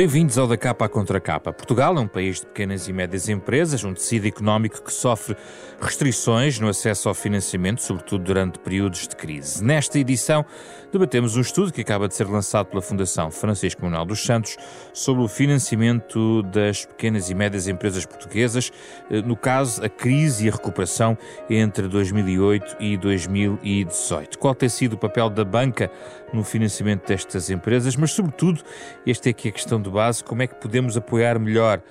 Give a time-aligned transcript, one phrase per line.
[0.00, 1.52] Bem-vindos ao Da Capa à Contra Capa.
[1.52, 5.36] Portugal é um país de pequenas e médias empresas, um tecido económico que sofre
[5.78, 9.62] restrições no acesso ao financiamento, sobretudo durante períodos de crise.
[9.62, 10.42] Nesta edição,
[10.90, 14.56] debatemos um estudo que acaba de ser lançado pela Fundação Francisco Manuel dos Santos
[14.94, 18.72] sobre o financiamento das pequenas e médias empresas portuguesas,
[19.10, 21.16] eh, no caso, a crise e a recuperação
[21.50, 24.38] entre 2008 e 2018.
[24.38, 25.90] Qual tem sido o papel da banca
[26.32, 28.62] no financiamento destas empresas, mas, sobretudo,
[29.06, 31.82] esta é aqui a questão de base: como é que podemos apoiar melhor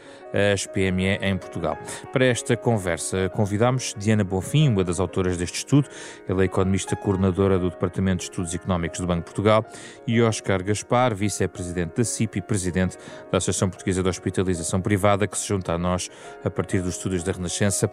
[0.54, 1.78] as PME em Portugal?
[2.14, 5.88] Para esta conversa, convidamos Diana Bonfim, uma das autoras deste estudo,
[6.28, 9.66] ela é economista coordenadora do Departamento de Estudos Económicos do Banco de Portugal,
[10.08, 12.98] e Oscar Gaspar, vice-presidente da CIP e presidente
[13.32, 16.10] da Associação Portuguesa de Hospitalização Privada, que se junta a nós
[16.44, 17.92] a partir dos estudos da Renascença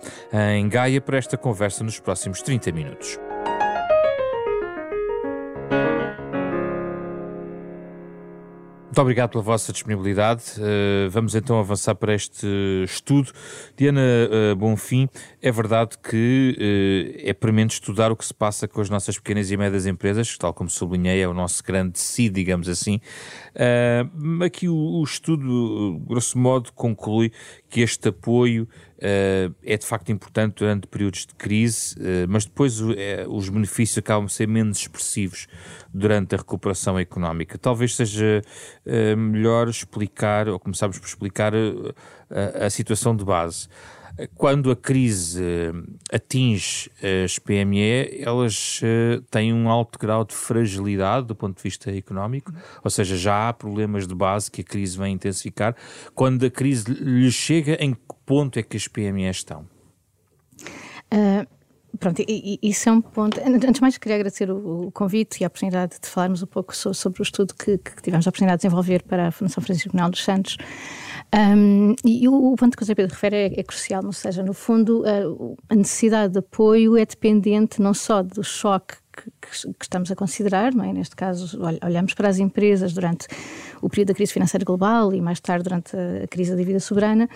[0.54, 3.25] em Gaia para esta conversa nos próximos 30 minutos.
[8.96, 10.42] Muito obrigado pela vossa disponibilidade.
[10.56, 12.46] Uh, vamos então avançar para este
[12.82, 13.30] estudo.
[13.76, 15.06] Diana uh, Bonfim,
[15.42, 19.50] é verdade que uh, é premente estudar o que se passa com as nossas pequenas
[19.50, 22.98] e médias empresas, que, tal como sublinhei, é o nosso grande si, digamos assim.
[24.42, 27.30] aqui o, estudo, grosso modo, conclui
[27.68, 28.66] que este apoio
[28.96, 32.94] Uh, é de facto importante durante períodos de crise, uh, mas depois uh,
[33.28, 35.46] os benefícios acabam a ser menos expressivos
[35.92, 37.58] durante a recuperação económica.
[37.58, 38.42] Talvez seja
[39.16, 41.52] melhor explicar, ou começarmos por explicar,
[42.60, 43.68] a situação de base.
[44.34, 45.42] Quando a crise
[46.12, 46.90] atinge
[47.24, 48.80] as PME, elas
[49.30, 52.52] têm um alto grau de fragilidade do ponto de vista económico,
[52.84, 55.74] ou seja, já há problemas de base que a crise vem intensificar.
[56.14, 59.66] Quando a crise lhes chega, em ponto é que as PME estão?
[61.14, 61.46] Uh,
[61.98, 63.40] pronto, isso é um ponto.
[63.40, 67.20] Antes de mais, queria agradecer o, convite e a oportunidade de falarmos um pouco sobre
[67.20, 70.24] o estudo que, que tivemos a oportunidade de desenvolver para a Fundação Francisco Manuel dos
[70.24, 70.56] Santos.
[71.34, 74.42] Um, e o, o, ponto que o Zé Pedro refere é, é, crucial, ou seja,
[74.42, 79.84] no fundo, a, a necessidade de apoio é dependente não só do choque que, que,
[79.84, 80.92] estamos a considerar, não é?
[80.92, 83.26] neste caso olhamos para as empresas durante
[83.80, 87.28] o período da crise financeira global e mais tarde durante a crise da dívida soberana,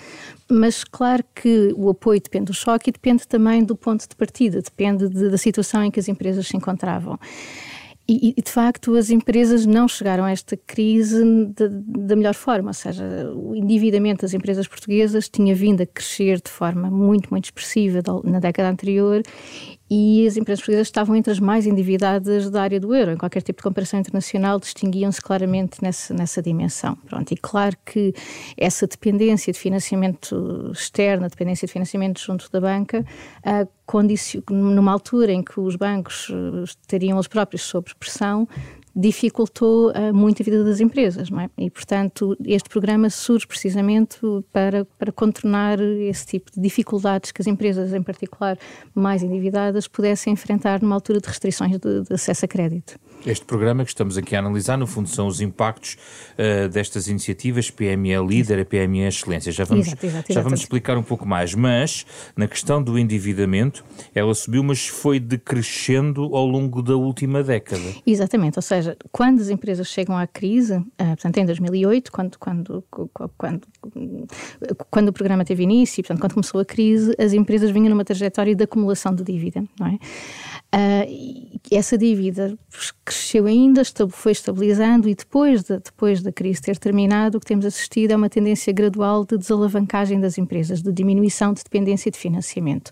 [0.48, 4.60] mas claro que o apoio depende do choque e depende também do ponto de partida,
[4.60, 7.18] depende de, da situação em que as empresas se encontravam.
[8.12, 11.22] E, e, de facto, as empresas não chegaram a esta crise
[11.54, 16.50] da melhor forma, ou seja, o endividamento das empresas portuguesas tinha vindo a crescer de
[16.50, 19.22] forma muito, muito expressiva na década anterior
[19.90, 23.10] e as empresas portuguesas estavam entre as mais endividadas da área do euro.
[23.10, 26.96] Em qualquer tipo de comparação internacional, distinguiam-se claramente nessa, nessa dimensão.
[27.08, 28.14] Pronto, e claro que
[28.56, 33.04] essa dependência de financiamento externo, dependência de financiamento junto da banca,
[33.44, 33.68] uh,
[34.50, 36.30] numa altura em que os bancos
[36.64, 38.46] estariam os próprios sob pressão,
[39.00, 41.50] dificultou uh, muito a vida das empresas, não é?
[41.58, 44.18] E, portanto, este programa surge precisamente
[44.52, 48.58] para, para contornar esse tipo de dificuldades que as empresas, em particular
[48.94, 52.98] mais endividadas, pudessem enfrentar numa altura de restrições de, de acesso a crédito.
[53.26, 55.96] Este programa que estamos aqui a analisar, no fundo, são os impactos
[56.38, 59.52] uh, destas iniciativas PME Líder e PME Excelência.
[59.52, 63.84] Já vamos, exato, exato, já vamos explicar um pouco mais, mas na questão do endividamento,
[64.14, 67.94] ela subiu, mas foi decrescendo ao longo da última década.
[68.06, 72.84] Exatamente, ou seja, quando as empresas chegam à crise, uh, portanto, em 2008, quando, quando,
[73.36, 73.68] quando,
[74.90, 78.54] quando o programa teve início, portanto, quando começou a crise, as empresas vinham numa trajetória
[78.54, 79.98] de acumulação de dívida, não é?
[80.72, 82.56] Uh, essa dívida
[83.04, 87.64] cresceu ainda, foi estabilizando e depois, de, depois da crise ter terminado, o que temos
[87.64, 92.90] assistido é uma tendência gradual de desalavancagem das empresas, de diminuição de dependência de financiamento.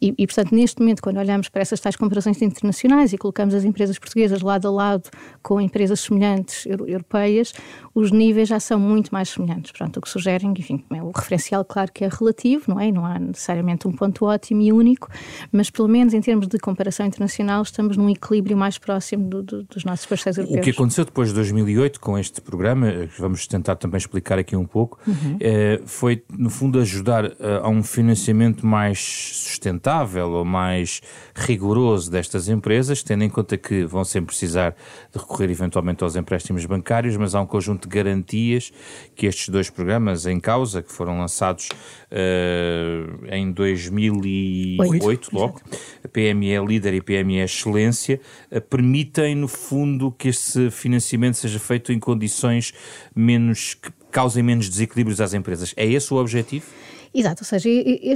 [0.00, 3.64] E, e, portanto, neste momento, quando olhamos para essas tais comparações internacionais e colocamos as
[3.64, 5.10] empresas portuguesas lado a lado
[5.42, 7.52] com empresas semelhantes europeias,
[8.00, 9.72] os níveis já são muito mais semelhantes.
[9.72, 12.90] Pronto, o que sugerem, enfim, é o referencial, claro que é relativo, não é?
[12.90, 15.08] Não há necessariamente um ponto ótimo e único,
[15.52, 19.62] mas pelo menos em termos de comparação internacional, estamos num equilíbrio mais próximo do, do,
[19.64, 20.60] dos nossos parceiros europeus.
[20.60, 24.38] O que aconteceu depois de 2008 com este programa, eh, que vamos tentar também explicar
[24.38, 25.36] aqui um pouco, uhum.
[25.40, 31.00] é, foi, no fundo, ajudar a, eh, a um financiamento mais sustentável ou mais
[31.34, 34.74] rigoroso destas empresas, tendo em conta que vão sempre precisar
[35.12, 38.72] de recorrer eventualmente aos empréstimos bancários, mas há um conjunto de garantias
[39.14, 41.68] que estes dois programas em causa, que foram lançados
[42.10, 45.28] uh, em 2008, Oito.
[45.32, 45.60] logo,
[46.02, 48.20] a PME Líder e PME Excelência,
[48.50, 52.72] uh, permitem, no fundo, que esse financiamento seja feito em condições
[53.14, 55.72] menos que causem menos desequilíbrios às empresas.
[55.76, 56.66] É esse o objetivo?
[57.12, 57.68] Exato, ou seja,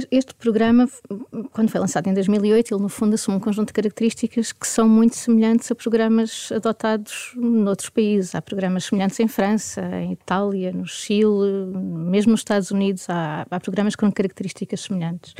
[0.09, 0.87] este programa,
[1.51, 4.87] quando foi lançado em 2008, ele no fundo assume um conjunto de características que são
[4.87, 8.33] muito semelhantes a programas adotados noutros países.
[8.33, 13.59] Há programas semelhantes em França, em Itália, no Chile, mesmo nos Estados Unidos há, há
[13.59, 15.33] programas com características semelhantes.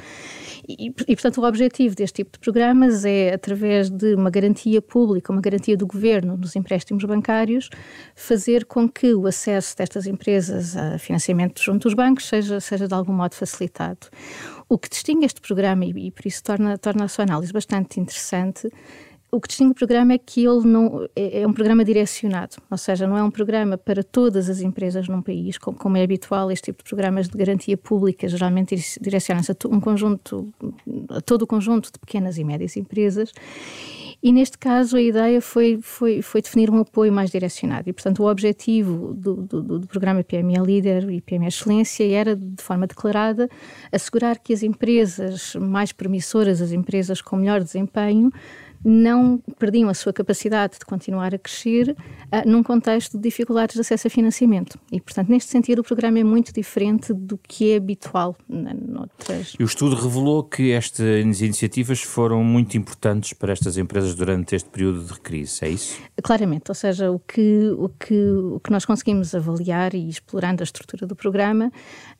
[0.67, 5.31] E, e, portanto, o objetivo deste tipo de programas é, através de uma garantia pública,
[5.31, 7.69] uma garantia do governo nos empréstimos bancários,
[8.15, 12.93] fazer com que o acesso destas empresas a financiamento junto aos bancos seja, seja de
[12.93, 14.07] algum modo facilitado.
[14.67, 17.99] O que distingue este programa, e, e por isso torna, torna a sua análise bastante
[17.99, 18.69] interessante,
[19.31, 22.77] o que distingue o programa é que ele não é, é, um programa direcionado, ou
[22.77, 26.49] seja, não é um programa para todas as empresas num país, como, como é habitual
[26.51, 29.81] este tipo de programas de garantia pública, geralmente direcionam-se a um
[31.09, 33.33] a todo o conjunto de pequenas e médias empresas.
[34.25, 37.87] E neste caso a ideia foi, foi, foi definir um apoio mais direcionado.
[37.87, 42.63] E, portanto, o objetivo do, do, do programa PME Líder e PME Excelência era, de
[42.63, 43.47] forma declarada,
[43.91, 48.31] assegurar que as empresas mais promissoras, as empresas com melhor desempenho,
[48.83, 53.81] não perdiam a sua capacidade de continuar a crescer uh, num contexto de dificuldades de
[53.81, 54.79] acesso a financiamento.
[54.91, 59.55] E, portanto, neste sentido, o programa é muito diferente do que é habitual noutras.
[59.59, 64.69] E o estudo revelou que estas iniciativas foram muito importantes para estas empresas durante este
[64.69, 65.99] período de crise, é isso?
[66.23, 70.65] Claramente, ou seja, o que, o que, o que nós conseguimos avaliar e explorando a
[70.65, 71.71] estrutura do programa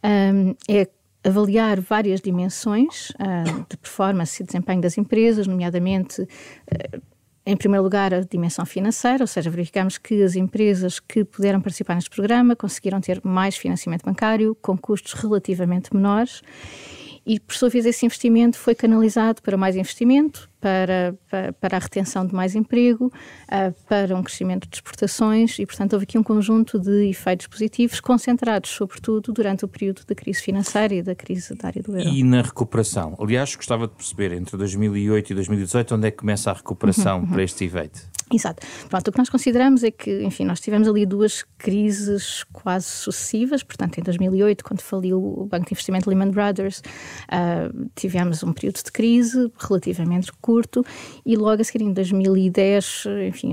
[0.03, 0.87] um, é
[1.25, 7.01] avaliar várias dimensões uh, de performance e desempenho das empresas, nomeadamente, uh,
[7.45, 11.95] em primeiro lugar, a dimensão financeira, ou seja, verificamos que as empresas que puderam participar
[11.95, 16.42] neste programa conseguiram ter mais financiamento bancário com custos relativamente menores
[17.25, 21.80] e, por sua vez, esse investimento foi canalizado para mais investimento, para, para, para a
[21.80, 26.24] retenção de mais emprego, uh, para um crescimento de exportações e, portanto, houve aqui um
[26.24, 31.56] conjunto de efeitos positivos concentrados, sobretudo, durante o período da crise financeira e da crise
[31.56, 32.10] da área do euro.
[32.10, 33.16] E na recuperação?
[33.19, 37.24] Aliás, gostava de perceber, entre 2008 e 2018, onde é que começa a recuperação uhum,
[37.24, 37.31] uhum.
[37.31, 38.14] para este efeito?
[38.33, 38.66] Exato.
[38.89, 43.62] Pronto, o que nós consideramos é que, enfim, nós tivemos ali duas crises quase sucessivas,
[43.62, 48.77] portanto, em 2008, quando faliu o Banco de Investimento Lehman Brothers, uh, tivemos um período
[48.83, 50.83] de crise relativamente curto
[51.24, 53.51] e logo a seguir, em 2010, enfim,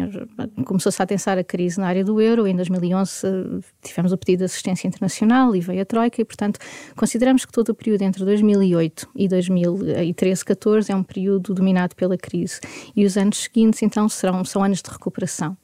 [0.65, 4.45] começou-se a tensar a crise na área do euro, em 2011 tivemos o pedido de
[4.45, 6.59] assistência internacional e veio a Troika e, portanto,
[6.97, 12.17] consideramos que todo o período entre 2008 e 2013, 14 é um período dominado pela
[12.17, 12.59] crise
[12.97, 15.57] e os anos seguintes, então, serão, são anos de recuperação.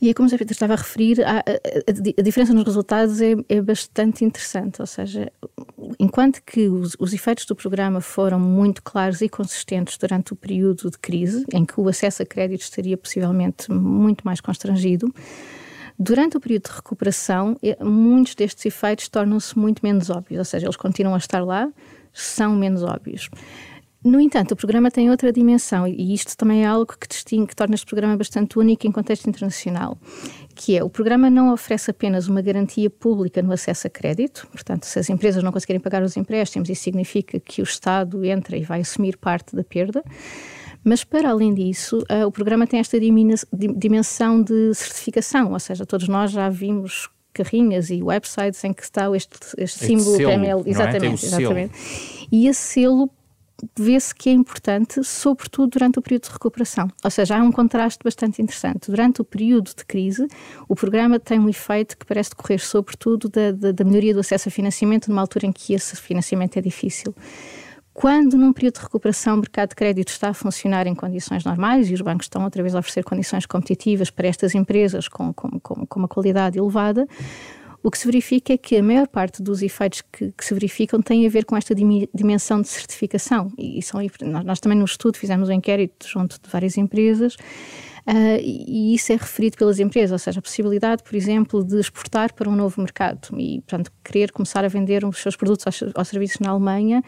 [0.00, 1.42] E é como Pedro estava a referir, a, a,
[2.18, 4.80] a, diferença nos resultados é, é, bastante interessante.
[4.80, 5.32] Ou seja,
[5.98, 10.90] enquanto que os, os, efeitos do programa foram muito claros e consistentes durante o período
[10.90, 15.10] de crise, em que o acesso a crédito estaria possivelmente muito mais constrangido,
[15.98, 20.40] durante o período de recuperação, muitos destes efeitos tornam-se muito menos óbvios.
[20.40, 21.72] Ou seja, eles continuam a estar lá,
[22.12, 23.30] são menos óbvios.
[24.06, 27.56] No entanto, o programa tem outra dimensão e isto também é algo que distingue, que
[27.56, 29.98] torna este programa bastante único em contexto internacional,
[30.54, 34.84] que é o programa não oferece apenas uma garantia pública no acesso a crédito, portanto,
[34.84, 38.62] se as empresas não conseguirem pagar os empréstimos, isso significa que o Estado entra e
[38.62, 40.04] vai assumir parte da perda,
[40.84, 42.96] mas, para além disso, uh, o programa tem esta
[43.76, 49.14] dimensão de certificação, ou seja, todos nós já vimos carrinhas e websites em que está
[49.14, 50.62] este, este símbolo selo, PML.
[50.64, 50.70] É?
[50.70, 51.72] Exatamente, exatamente.
[52.30, 53.10] E esse selo
[53.78, 56.88] vê-se que é importante, sobretudo durante o período de recuperação.
[57.02, 58.90] Ou seja, há um contraste bastante interessante.
[58.90, 60.26] Durante o período de crise,
[60.68, 64.48] o programa tem um efeito que parece decorrer, sobretudo, da, da, da melhoria do acesso
[64.48, 67.14] a financiamento, numa altura em que esse financiamento é difícil.
[67.96, 71.88] Quando, num período de recuperação, o mercado de crédito está a funcionar em condições normais
[71.88, 75.58] e os bancos estão outra vez a oferecer condições competitivas para estas empresas com, com,
[75.58, 77.08] com, com uma qualidade elevada,
[77.82, 81.00] o que se verifica é que a maior parte dos efeitos que, que se verificam
[81.00, 83.52] têm a ver com esta dimensão de certificação.
[83.56, 84.00] E são,
[84.44, 87.36] nós também no estudo fizemos um inquérito junto de várias empresas
[88.06, 92.32] Uh, e isso é referido pelas empresas, ou seja, a possibilidade, por exemplo, de exportar
[92.34, 96.38] para um novo mercado e, portanto, querer começar a vender os seus produtos aos serviços
[96.38, 97.02] na Alemanha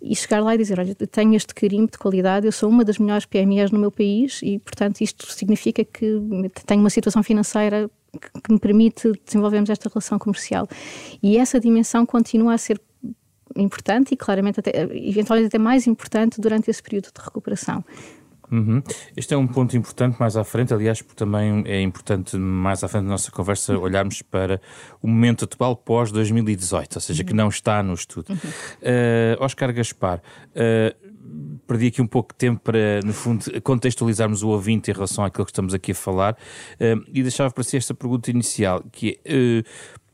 [0.00, 2.98] e chegar lá e dizer: Olha, tenho este carimbo de qualidade, eu sou uma das
[2.98, 6.20] melhores PMEs no meu país e, portanto, isto significa que
[6.66, 7.90] tenho uma situação financeira
[8.42, 10.68] que me permite desenvolvermos esta relação comercial.
[11.22, 12.80] E essa dimensão continua a ser
[13.56, 17.84] importante e claramente até, eventualmente até mais importante durante esse período de recuperação.
[18.52, 18.82] Uhum.
[19.16, 22.88] Este é um ponto importante mais à frente, aliás, porque também é importante mais à
[22.88, 24.60] frente da nossa conversa olharmos para
[25.00, 27.26] o momento atual pós-2018, ou seja, uhum.
[27.26, 28.26] que não está no estudo.
[28.28, 28.36] Uhum.
[28.36, 31.01] Uh, Oscar Gaspar, uh,
[31.66, 35.44] perdi aqui um pouco de tempo para, no fundo, contextualizarmos o ouvinte em relação àquilo
[35.44, 36.36] que estamos aqui a falar.
[36.74, 39.62] Uh, e deixava para si esta pergunta inicial, que é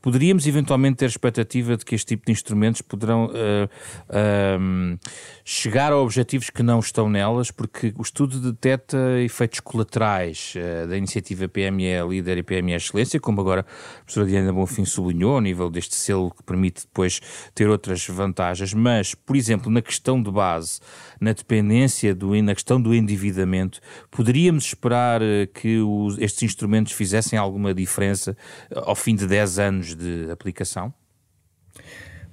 [0.01, 3.69] poderíamos eventualmente ter expectativa de que este tipo de instrumentos poderão uh,
[4.09, 4.99] uh,
[5.43, 10.97] chegar a objetivos que não estão nelas, porque o estudo detecta efeitos colaterais uh, da
[10.97, 15.69] iniciativa PME Líder e PME Excelência, como agora a professora Diana Bonfim sublinhou, ao nível
[15.69, 17.19] deste selo que permite depois
[17.53, 20.79] ter outras vantagens, mas, por exemplo, na questão de base,
[21.19, 23.79] na dependência, do, na questão do endividamento,
[24.09, 25.21] poderíamos esperar
[25.53, 28.35] que os, estes instrumentos fizessem alguma diferença
[28.73, 30.93] ao fim de 10 anos de aplicação?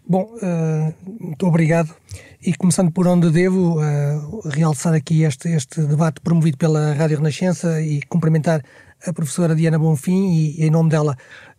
[0.09, 1.93] Bom, uh, muito obrigado.
[2.41, 7.83] E começando por onde devo, uh, realçar aqui este, este debate promovido pela Rádio Renascença
[7.83, 8.63] e cumprimentar
[9.05, 11.17] a professora Diana Bonfim e, em nome dela,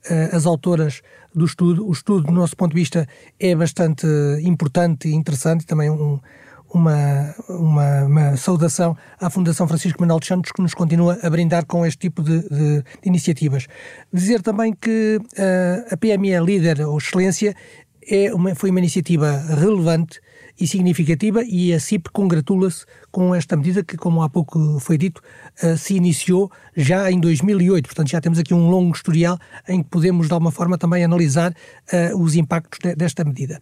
[0.09, 1.01] uh, as autoras
[1.35, 1.85] do estudo.
[1.85, 3.05] O estudo, do nosso ponto de vista,
[3.37, 4.07] é bastante
[4.41, 6.17] importante e interessante, também um,
[6.73, 11.65] uma, uma, uma, saudação à Fundação Francisco Manuel dos Santos, que nos continua a brindar
[11.65, 13.67] com este tipo de, de, iniciativas.
[14.11, 17.55] Dizer também que uh, a PME é Líder ou Excelência
[18.09, 20.19] é uma, foi uma iniciativa relevante
[20.59, 22.85] e significativa e a CIP congratula-se
[23.17, 25.23] com esta medida que, como há pouco foi dito,
[25.63, 27.87] uh, se iniciou já em 2008.
[27.87, 31.51] Portanto, já temos aqui um longo historial em que podemos, de alguma forma, também analisar
[31.51, 33.59] uh, os impactos de, desta medida.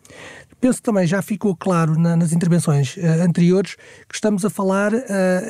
[0.60, 3.78] Penso também já ficou claro na, nas intervenções uh, anteriores
[4.10, 4.92] que estamos a falar,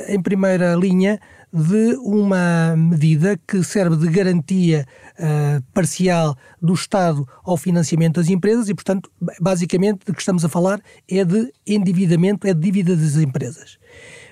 [0.07, 1.19] em primeira linha,
[1.55, 4.85] de uma medida que serve de garantia
[5.17, 9.09] uh, parcial do Estado ao financiamento das empresas e, portanto,
[9.39, 13.77] basicamente, de que estamos a falar é de endividamento, é de dívida das empresas.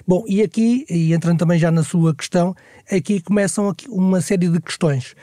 [0.06, 2.54] Bom, e aqui, e entrando também já na sua questão,
[2.92, 5.16] aqui começam aqui uma série de questões.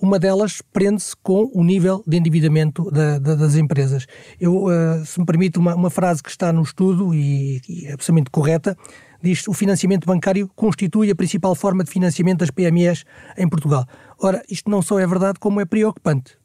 [0.00, 4.06] Uma delas prende-se com o nível de endividamento da, da, das empresas.
[4.38, 7.92] Eu, uh, se me permite, uma, uma, frase que está no estudo e, e é
[7.94, 8.76] absolutamente correta,
[9.22, 13.04] diz o financiamento bancário constitui a principal forma de financiamento das PMEs
[13.38, 13.86] em Portugal.
[14.18, 16.36] Ora, isto não só é verdade, como é preocupante.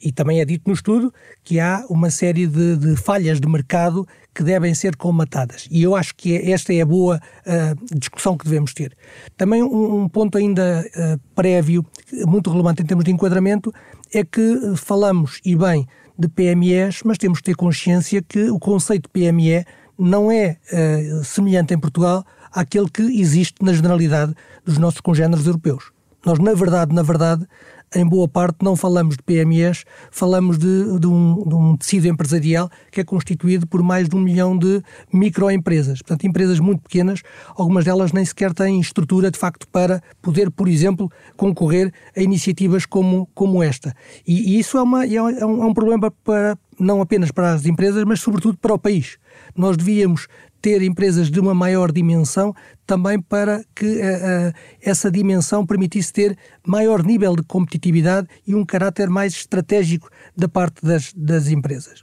[0.00, 1.12] E também é dito no estudo
[1.42, 5.66] que há uma série de, de falhas de mercado que devem ser colmatadas.
[5.70, 8.94] E eu acho que é, esta é a boa uh, discussão que devemos ter.
[9.36, 11.84] Também um, um ponto ainda uh, prévio,
[12.26, 13.72] muito relevante em termos de enquadramento,
[14.12, 15.86] é que falamos, e bem,
[16.18, 19.64] de PMEs, mas temos que ter consciência que o conceito de PME
[19.98, 24.34] não é uh, semelhante em Portugal àquele que existe na generalidade
[24.64, 25.95] dos nossos congêneres europeus.
[26.24, 27.46] Nós, na verdade, na verdade,
[27.94, 32.68] em boa parte não falamos de PMEs, falamos de, de, um, de, um, tecido empresarial
[32.90, 34.82] que é constituído por mais de um milhão de
[35.12, 36.00] microempresas.
[36.02, 37.22] Portanto, empresas muito pequenas,
[37.54, 42.86] algumas delas nem sequer têm estrutura, de facto, para poder, por exemplo, concorrer a iniciativas
[42.86, 43.94] como, como esta.
[44.26, 47.66] E, e isso é, uma, é, um, é um problema para, não apenas para as
[47.66, 49.16] empresas, mas sobretudo para o país.
[49.54, 50.26] Nós devíamos
[50.66, 52.52] ter empresas de uma maior dimensão
[52.84, 58.64] também para que uh, uh, essa dimensão permitisse ter maior nível de competitividade e um
[58.64, 62.02] caráter mais estratégico da parte das, das empresas.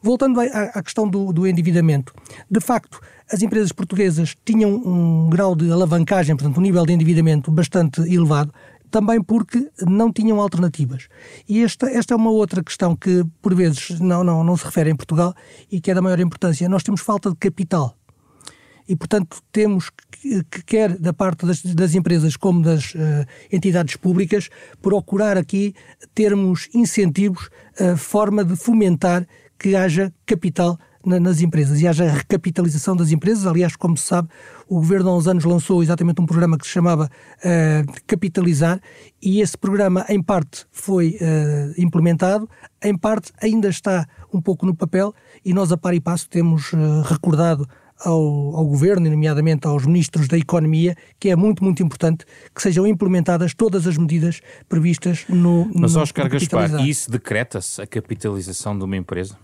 [0.00, 2.14] Voltando à, à questão do, do, endividamento,
[2.50, 2.98] de facto,
[3.30, 8.50] as empresas portuguesas tinham um grau de alavancagem, portanto, um nível de endividamento bastante elevado,
[8.90, 11.08] também porque não tinham alternativas.
[11.48, 14.90] E esta, esta é uma outra questão que, por vezes, não, não, não se refere
[14.90, 15.34] em Portugal
[15.70, 16.68] e que é da maior importância.
[16.68, 17.96] Nós temos falta de capital.
[18.88, 23.94] E, portanto, temos que, que quer da parte das, das empresas como das uh, entidades
[23.94, 24.48] públicas,
[24.82, 25.74] procurar aqui
[26.12, 33.10] termos incentivos, uh, forma de fomentar que haja capital nas empresas e haja recapitalização das
[33.10, 33.46] empresas.
[33.46, 34.28] Aliás, como se sabe,
[34.68, 38.80] o governo há uns anos lançou exatamente um programa que se chamava uh, Capitalizar
[39.22, 42.48] e esse programa, em parte, foi uh, implementado,
[42.82, 45.14] em parte ainda está um pouco no papel
[45.44, 47.66] e nós, a par e passo, temos uh, recordado
[48.04, 52.86] ao, ao, governo, nomeadamente aos ministros da Economia, que é muito, muito importante que sejam
[52.86, 55.70] implementadas todas as medidas previstas no.
[55.74, 59.36] Mas, no, Oscar Gaspar, isso decreta-se a capitalização de uma empresa?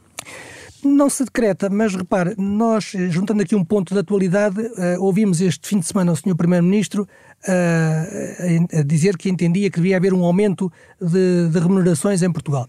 [0.87, 5.69] Não se decreta, mas repare, nós, juntando aqui um ponto de atualidade, uh, ouvimos este
[5.69, 6.37] fim de semana o Sr.
[6.37, 12.33] Primeiro-Ministro uh, a, dizer que entendia que devia haver um aumento de, de, remunerações em
[12.33, 12.69] Portugal.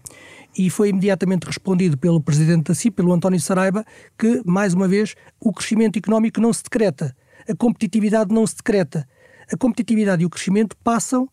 [0.56, 3.84] E foi imediatamente respondido pelo Presidente da CIP, pelo António Saraiva,
[4.18, 7.14] que, mais uma vez, o crescimento económico não se decreta,
[7.48, 9.06] a competitividade não se decreta.
[9.50, 11.28] A competitividade e o crescimento passam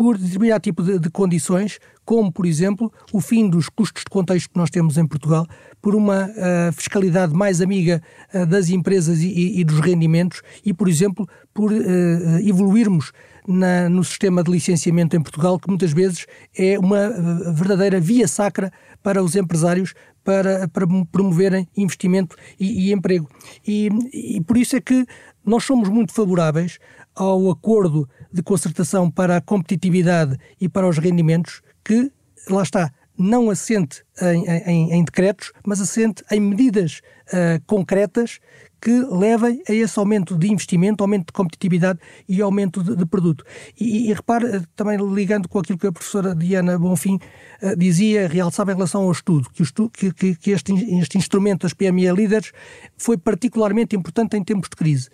[0.00, 4.48] por determinado tipo de, de, condições, como, por exemplo, o fim dos custos de contexto
[4.48, 5.46] que nós temos em Portugal,
[5.82, 8.02] por uma uh, fiscalidade mais amiga
[8.32, 13.12] uh, das empresas e, e, dos rendimentos e, por exemplo, por uh, evoluirmos
[13.46, 16.24] na, no sistema de licenciamento em Portugal, que muitas vezes
[16.56, 17.10] é uma
[17.52, 19.92] verdadeira via sacra para os empresários
[20.24, 23.28] para, para promoverem investimento e, e emprego.
[23.66, 25.06] E, e por isso é que
[25.44, 26.78] nós somos muito favoráveis
[27.14, 32.10] ao acordo de concertação para a competitividade e para os rendimentos que
[32.48, 38.38] lá está, não assente em, em, em decretos, mas assente em medidas uh, concretas
[38.80, 43.44] que levem a esse aumento de investimento, aumento de competitividade e aumento de, de produto.
[43.78, 47.18] E, e, repare, eh, também ligando com aquilo que a professora Diana Bonfim
[47.62, 52.10] uh, dizia, realçava em relação ao estudo, que, que, que, este, este instrumento das PME
[52.12, 52.52] Líderes
[52.96, 55.10] foi particularmente importante em tempos de crise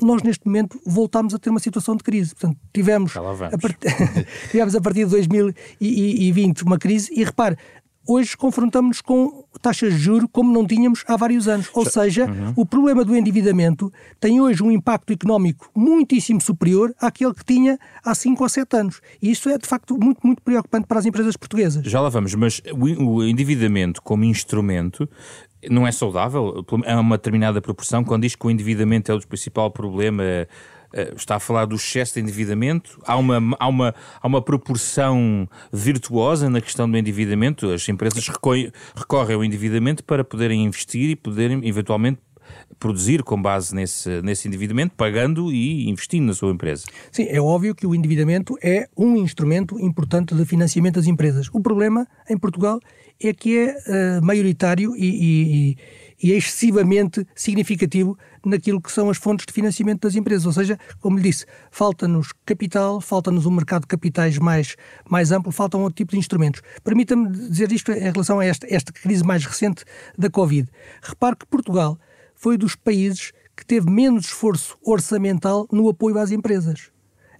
[0.00, 2.34] nós neste momento voltámos a ter uma situação de crise.
[2.34, 3.78] Portanto, tivemos, a, part...
[4.50, 7.56] tivemos a partir de 2020 uma crise e repare,
[8.06, 11.70] hoje confrontamos-nos com taxas de juros como não tínhamos há vários anos.
[11.72, 12.52] Ou seja, uhum.
[12.56, 18.14] o problema do endividamento tem hoje um impacto económico muitíssimo superior àquele que tinha há
[18.14, 19.00] 5 ou 7 anos.
[19.22, 21.84] E isso é, de facto, muito, muito preocupante para as empresas portuguesas.
[21.84, 25.08] Já lá vamos, mas o endividamento como instrumento
[25.70, 26.64] não é saudável?
[26.84, 28.04] É uma determinada proporção?
[28.04, 30.22] Quando diz que o endividamento é o principal problema
[30.94, 33.00] eh, está a falar do excesso de endividamento?
[33.04, 37.70] Há uma, há, uma, há uma proporção virtuosa na questão do endividamento?
[37.70, 38.70] As empresas recorrem
[39.34, 42.20] ao endividamento para poderem investir e poderem eventualmente
[42.78, 46.84] produzir com base nesse, nesse endividamento, pagando e investindo na sua empresa.
[47.10, 51.48] Sim, é óbvio que o endividamento é um instrumento importante de financiamento das empresas.
[51.52, 52.80] O problema em Portugal
[53.22, 55.76] é que é uh, maioritário e,
[56.20, 60.46] e, e é excessivamente significativo naquilo que são as fontes de financiamento das empresas.
[60.46, 64.76] Ou seja, como lhe disse, falta-nos capital, falta-nos um mercado de capitais mais,
[65.08, 66.60] mais amplo, faltam outro tipo de instrumentos.
[66.82, 69.84] Permita-me dizer isto em relação a esta, esta crise mais recente
[70.18, 70.68] da Covid.
[71.02, 71.98] Repare que Portugal
[72.44, 76.90] foi dos países que teve menos esforço orçamental no apoio às empresas.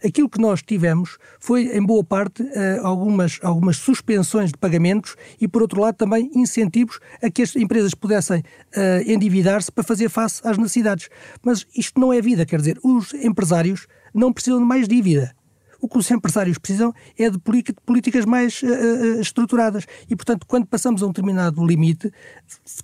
[0.02, 5.46] Aquilo que nós tivemos foi, em boa parte, eh, algumas, algumas suspensões de pagamentos e,
[5.46, 10.40] por outro lado, também incentivos a que as empresas pudessem uh, endividar-se para fazer face
[10.42, 11.11] às necessidades.
[11.44, 15.37] Mas isto não é vida, quer dizer, os empresários não precisam de mais dívida.
[15.85, 17.38] O que os empresários precisam é de
[17.85, 19.85] políticas mais uh, estruturadas.
[20.09, 22.11] E, portanto, quando passamos a um determinado limite,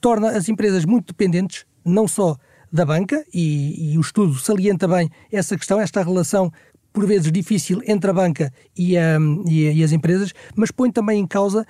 [0.02, 2.36] torna as empresas muito dependentes, não só
[2.70, 6.52] da banca, e, e, o estudo salienta bem essa questão, esta relação
[6.92, 9.16] por vezes difícil entre a banca e, a,
[9.48, 11.66] e, a, e as empresas, mas põe também em causa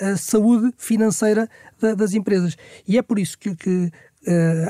[0.00, 1.48] a, a saúde financeira
[1.80, 2.56] da, das empresas.
[2.84, 3.92] E é por isso que, que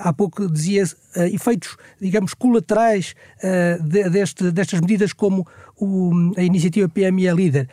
[0.01, 6.43] Há pouco dizia uh, efeitos, digamos, colaterais uh, de, deste, destas medidas como o, a
[6.43, 7.69] iniciativa PME Líder.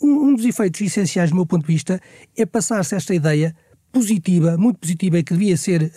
[0.00, 2.00] Um, um, dos efeitos essenciais, do meu ponto de vista,
[2.36, 3.54] é passar-se esta ideia
[3.92, 5.90] positiva, muito positiva, e que devia ser,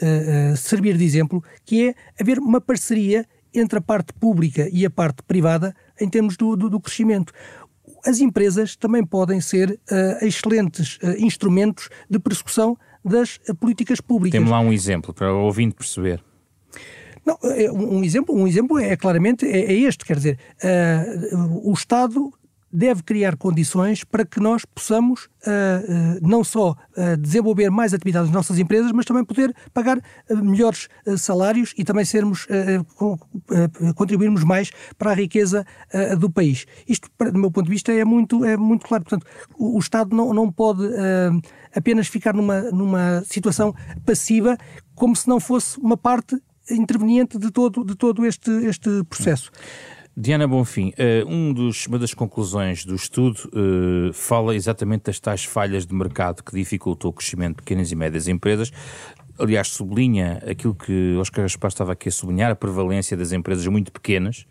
[0.56, 5.24] servir de exemplo, que é haver uma parceria entre a parte pública e a parte
[5.24, 7.34] privada em termos do, do, do crescimento.
[8.06, 14.38] As empresas também podem ser uh, excelentes uh, instrumentos de persecução das uh, políticas públicas.
[14.38, 16.24] Temos lá um exemplo para o ouvinte perceber.
[17.26, 17.38] Não,
[17.74, 20.40] um exemplo, um exemplo é claramente é, é este, quer dizer,
[21.62, 22.32] o Estado
[22.72, 28.30] deve criar condições para que nós possamos uh, uh, não só uh, desenvolver mais atividades
[28.30, 32.48] nas nossas empresas, mas também poder pagar melhores salários e também sermos
[33.96, 35.66] contribuirmos mais para a riqueza
[36.20, 36.66] do país.
[36.88, 39.04] Isto, do meu ponto de vista, é muito, é muito claro.
[39.04, 39.26] Portanto,
[39.58, 40.84] o, o Estado não, não pode
[41.76, 43.74] apenas ficar numa, numa situação
[44.06, 44.58] passiva,
[44.96, 49.52] como se não fosse uma parte interveniente de todo, de todo este, este processo.
[50.22, 55.46] Diana Bonfim, uh, um dos, uma das conclusões do estudo uh, fala exatamente das tais
[55.46, 58.70] falhas de mercado que dificultou o crescimento de pequenas e médias empresas.
[59.40, 63.94] Aliás, sublinha aquilo que Oscar Gaspar estava aqui a sublinhar, a prevalência das empresas muito
[63.94, 64.46] pequenas,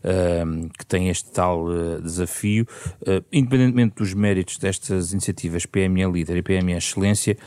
[0.00, 1.66] uh, que têm este tal
[2.02, 2.66] desafio.
[3.32, 7.38] independentemente dos méritos destas iniciativas PME Líder e PME Excelência,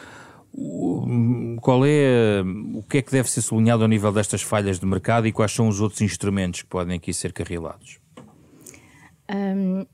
[1.61, 2.41] qual é
[2.73, 5.51] o que é que deve ser sublinhado ao nível destas falhas de mercado e quais
[5.51, 7.99] são os outros instrumentos que podem aqui ser carrilados?
[9.29, 9.85] Um,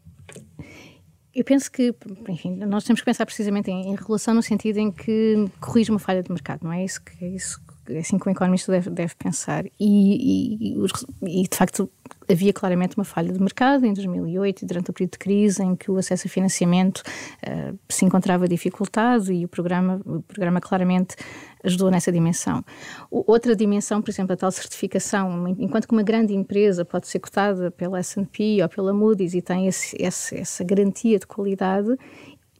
[1.33, 1.93] eu penso que,
[2.29, 5.99] enfim, nós temos que pensar precisamente em, em regulação no sentido em que corrige uma
[5.99, 8.89] falha de mercado, não é isso que é isso é assim que o economista deve,
[8.89, 9.65] deve pensar.
[9.65, 10.77] E, e,
[11.21, 11.89] e, de facto,
[12.33, 15.89] havia claramente uma falha de mercado em 2008, durante o período de crise, em que
[15.89, 21.15] o acesso a financiamento uh, se encontrava dificultado e o programa, o programa claramente
[21.63, 22.63] ajudou nessa dimensão.
[23.09, 27.71] Outra dimensão, por exemplo, a tal certificação, enquanto que uma grande empresa pode ser cotada
[27.71, 31.95] pela S&P ou pela Moody's e tem esse, essa garantia de qualidade,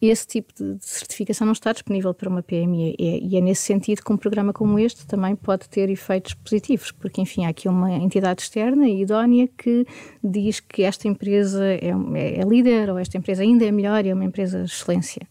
[0.09, 4.11] esse tipo de certificação não está disponível para uma PME e é nesse sentido que
[4.11, 8.41] um programa como este também pode ter efeitos positivos, porque enfim há aqui uma entidade
[8.41, 9.85] externa e idónea que
[10.23, 14.09] diz que esta empresa é, é, é líder ou esta empresa ainda é melhor e
[14.09, 15.27] é uma empresa de excelência.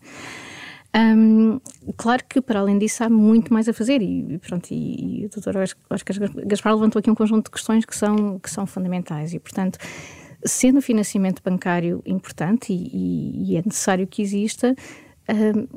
[0.95, 1.59] Um,
[1.97, 5.29] claro que, para além disso, há muito mais a fazer e, pronto, e, e o
[5.31, 5.57] Dr.
[5.91, 9.79] Oscar Gaspar levantou aqui um conjunto de questões que são, que são fundamentais e, portanto,
[10.45, 14.75] Sendo o financiamento bancário importante e, e, e é necessário que exista,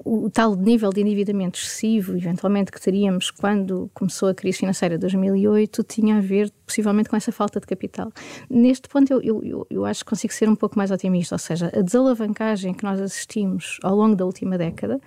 [0.03, 5.01] o tal nível de endividamento excessivo, eventualmente, que teríamos quando começou a crise financeira de
[5.01, 8.11] 2008, tinha a ver possivelmente com essa falta de capital.
[8.49, 11.71] Neste ponto, eu, eu, eu acho que consigo ser um pouco mais otimista, ou seja,
[11.75, 14.99] a desalavancagem que nós assistimos ao longo da última década,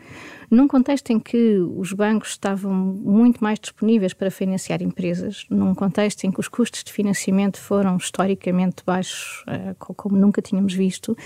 [0.48, 6.24] num contexto em que os bancos estavam muito mais disponíveis para financiar empresas, num contexto
[6.24, 11.16] em que os custos de financiamento foram historicamente baixos, uh, como nunca tínhamos visto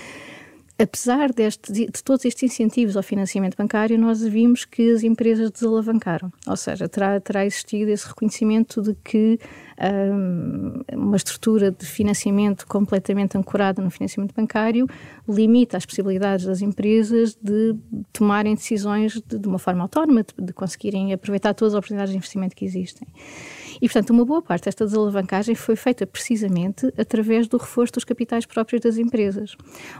[0.78, 6.32] apesar deste, de todos estes incentivos ao financiamento bancário, nós vimos que as empresas desalavancaram.
[6.46, 9.38] Ou seja, terá, terá existido esse reconhecimento de que
[9.80, 14.86] um, uma estrutura de financiamento completamente ancorada no financiamento bancário
[15.28, 17.76] limita as possibilidades das empresas de
[18.12, 22.16] tomarem decisões de, de uma forma autónoma, de, de conseguirem aproveitar todas as oportunidades de
[22.16, 23.06] investimento que existem.
[23.82, 28.46] E, portanto, uma boa parte desta desalavancagem foi feita precisamente através do reforço dos capitais
[28.46, 29.56] próprios das empresas.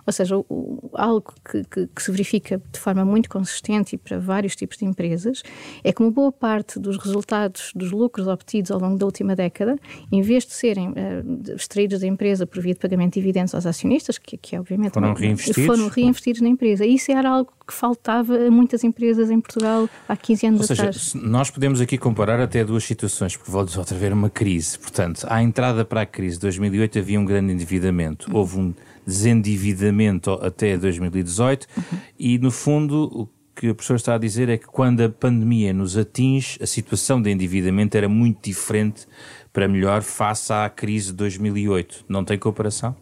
[0.06, 4.20] Ou seja, o, algo que, que, que, se verifica de forma muito consistente e para
[4.20, 5.42] vários tipos de empresas
[5.82, 9.76] é que uma boa parte dos resultados, dos lucros obtidos ao longo da última década,
[10.12, 13.66] em vez de serem uh, extraídos da empresa por via de pagamento de dividendos aos
[13.66, 16.86] acionistas, que, que é obviamente foram reinvestidos, foram reinvestidos na empresa.
[16.86, 20.82] Isso era algo que faltava a muitas empresas em Portugal há 15 anos Ou seja,
[20.82, 21.14] atrás.
[21.14, 24.78] nós podemos aqui comparar até duas situações, porque volta outra vez uma crise.
[24.78, 28.28] Portanto, à entrada para a crise de 2008 havia um grande endividamento.
[28.32, 28.74] Houve um
[29.06, 31.98] desendividamento até 2018 uhum.
[32.18, 35.72] e, no fundo, o que a professora está a dizer é que quando a pandemia
[35.72, 39.06] nos atinge, a situação de endividamento era muito diferente
[39.52, 42.04] para melhor face à crise de 2008.
[42.08, 42.96] Não tem comparação?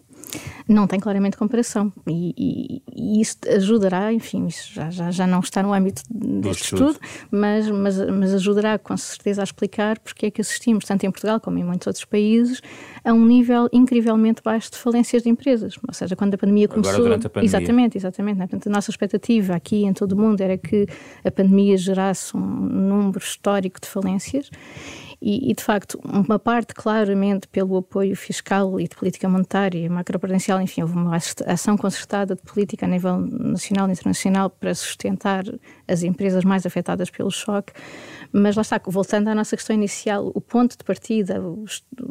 [0.68, 5.40] Não tem claramente comparação e, e, e isso ajudará, enfim, isso já, já, já não
[5.40, 6.98] está no âmbito deste estudo,
[7.30, 11.40] mas, mas, mas ajudará com certeza a explicar porque é que assistimos, tanto em Portugal
[11.40, 12.60] como em muitos outros países,
[13.04, 15.74] a um nível incrivelmente baixo de falências de empresas.
[15.86, 16.94] Ou seja, quando a pandemia começou.
[16.94, 17.48] Agora, durante a pandemia.
[17.48, 18.38] Exatamente, exatamente.
[18.38, 18.46] Né?
[18.46, 20.86] Portanto, a nossa expectativa aqui em todo o mundo era que
[21.24, 24.50] a pandemia gerasse um número histórico de falências
[25.22, 30.60] e, e, de facto, uma parte claramente pelo apoio fiscal e de política monetária, macroprudencial,
[30.62, 35.44] enfim, houve uma ação concertada de política a nível nacional e internacional para sustentar
[35.86, 37.72] as empresas mais afetadas pelo choque.
[38.32, 41.42] Mas lá está, voltando à nossa questão inicial, o ponto de partida,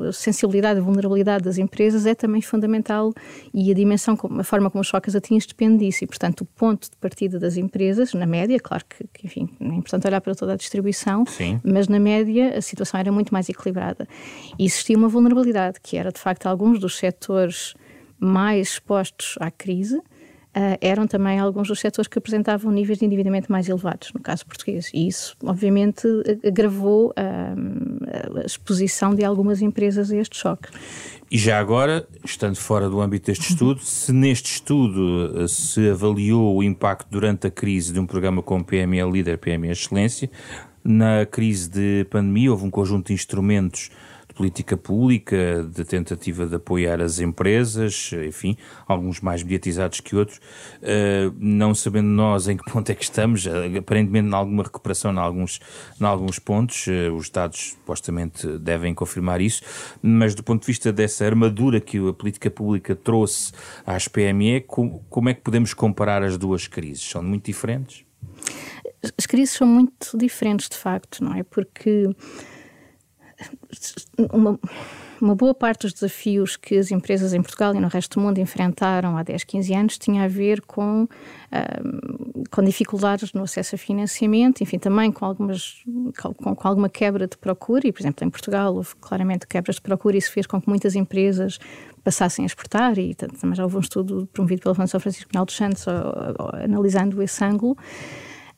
[0.08, 3.14] a sensibilidade, a vulnerabilidade das empresas é também fundamental
[3.54, 6.04] e a dimensão, a forma como o choque as atinge depende disso.
[6.04, 9.66] E, portanto, o ponto de partida das empresas, na média, claro que, que enfim, é
[9.66, 11.60] importante olhar para toda a distribuição, Sim.
[11.64, 14.08] mas na média a situação era muito mais equilibrada.
[14.58, 17.74] E existia uma vulnerabilidade, que era, de facto, alguns dos setores
[18.20, 20.02] mais expostos à crise,
[20.60, 24.46] uh, eram também alguns dos setores que apresentavam níveis de endividamento mais elevados, no caso
[24.46, 24.92] português.
[24.94, 26.06] E isso, obviamente,
[26.46, 30.68] agravou uh, a exposição de algumas empresas a este choque.
[31.32, 36.64] E já agora, estando fora do âmbito deste estudo, se neste estudo se avaliou o
[36.64, 40.30] impacto durante a crise de um programa como PME Líder, PME Excelência,
[40.84, 43.92] na crise de pandemia houve um conjunto de instrumentos
[44.40, 48.56] política pública, de tentativa de apoiar as empresas, enfim,
[48.88, 53.46] alguns mais mediatizados que outros, uh, não sabendo nós em que ponto é que estamos,
[53.78, 55.60] aparentemente em alguma recuperação em alguns,
[56.00, 59.62] em alguns pontos, uh, os dados supostamente devem confirmar isso,
[60.02, 63.52] mas do ponto de vista dessa armadura que a política pública trouxe
[63.86, 67.04] às PME, como é que podemos comparar as duas crises?
[67.04, 68.06] São muito diferentes?
[69.18, 71.44] As crises são muito diferentes, de facto, não é?
[71.44, 72.10] Porque
[74.32, 74.60] uma,
[75.22, 78.40] uma boa parte dos desafios que as empresas em Portugal e no resto do mundo
[78.40, 83.78] enfrentaram há 10, 15 anos tinha a ver com, uh, com dificuldades no acesso a
[83.78, 85.84] financiamento, enfim, também com, algumas,
[86.22, 89.82] com, com, alguma quebra de procura, e, por exemplo, em Portugal houve claramente quebras de
[89.82, 91.60] procura e isso fez com que muitas empresas
[92.04, 95.56] passassem a exportar, e também já houve um estudo promovido pela Fundação Francisco Pinal dos
[95.56, 95.86] Santos
[96.64, 97.78] analisando esse ângulo.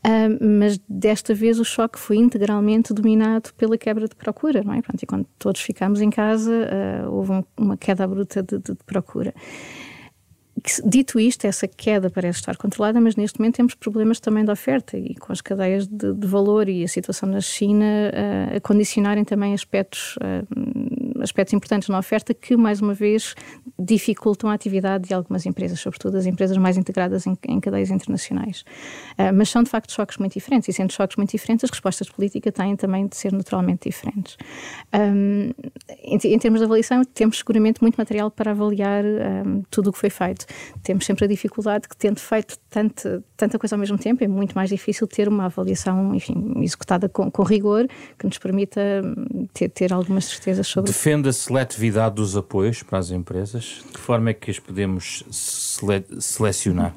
[0.04, 4.82] Uh, mas desta vez o choque foi integralmente dominado pela quebra de procura, não é?
[4.82, 8.74] Pronto, e quando todos ficámos em casa, uh, houve um, uma queda bruta de, de,
[8.74, 9.32] de procura.
[10.84, 14.98] Dito isto, essa queda parece estar controlada, mas neste momento temos problemas também de oferta
[14.98, 19.24] e com as cadeias de, de valor e a situação na China uh, a condicionarem
[19.24, 20.18] também aspectos
[21.22, 23.36] aspectos importantes na oferta que, mais uma vez,
[23.80, 28.62] dificultam a atividade de algumas empresas, sobretudo as empresas mais integradas em, em cadeias internacionais.
[29.18, 32.08] Uh, mas são, de facto, choques muito diferentes e, sendo choques muito diferentes, as respostas
[32.08, 34.38] de política têm também de ser naturalmente diferentes.
[34.94, 35.52] Um,
[36.04, 40.00] em, em, termos de avaliação, temos seguramente muito material para avaliar um, tudo o que
[40.00, 40.46] foi feito.
[40.84, 44.54] Temos sempre a dificuldade que, tendo feito tanta, tanta coisa ao mesmo tempo, é muito
[44.54, 48.82] mais difícil ter uma avaliação, enfim, executada com, com rigor, que nos permita
[49.54, 53.82] ter, ter algumas certezas sobre Defende a seletividade dos apoios para as empresas?
[53.92, 56.96] De que forma é que as podemos sele selecionar?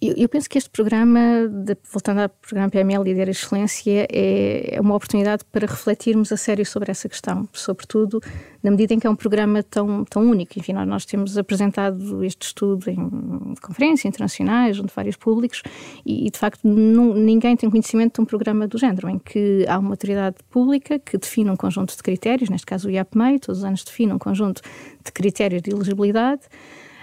[0.00, 4.80] Eu, eu, penso que este programa, de, voltando ao programa PML Líder Excelência, é, é,
[4.80, 8.20] uma oportunidade para refletirmos a sério sobre essa questão, sobretudo
[8.62, 10.58] na medida em que é um programa tão, tão único.
[10.58, 15.62] Enfim, nós, nós temos apresentado este estudo em conferências internacionais, junto de vários públicos,
[16.04, 19.64] e, e de facto não, ninguém tem conhecimento de um programa do género, em que
[19.66, 23.60] há uma autoridade pública que define um conjunto de critérios, neste caso o IAPMEI, todos
[23.60, 24.60] os anos define um conjunto
[25.02, 26.42] de critérios de elegibilidade.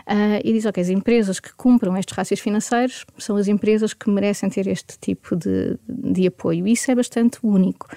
[0.07, 4.09] Uh, e diz, ok, as empresas que cumpram estes rácios financeiros são as empresas que
[4.09, 6.65] merecem ter este tipo de, de apoio.
[6.65, 7.89] Isso é bastante único.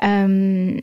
[0.00, 0.76] Um,